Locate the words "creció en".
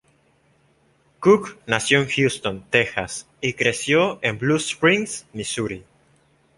3.53-4.39